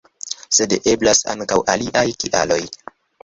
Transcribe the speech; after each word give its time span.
Sed 0.59 0.71
eblas 0.93 1.19
ankaŭ 1.35 1.59
aliaj 1.75 2.05
kialoj. 2.25 2.61